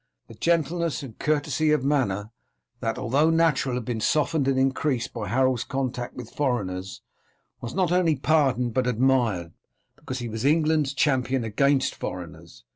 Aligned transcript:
The 0.27 0.33
gentleness 0.33 1.03
and 1.03 1.19
courtesy 1.19 1.71
of 1.71 1.85
manner 1.85 2.31
that, 2.79 2.97
although 2.97 3.29
natural, 3.29 3.75
had 3.75 3.85
been 3.85 4.01
softened 4.01 4.47
and 4.47 4.57
increased 4.57 5.13
by 5.13 5.27
Harold's 5.27 5.63
contact 5.63 6.15
with 6.15 6.31
foreigners, 6.31 7.03
was 7.61 7.75
not 7.75 7.91
only 7.91 8.15
pardoned 8.15 8.73
but 8.73 8.87
admired 8.87 9.51
because 9.95 10.17
he 10.17 10.27
was 10.27 10.43
England's 10.43 10.95
champion 10.95 11.43
against 11.43 11.93
foreigners. 11.93 12.63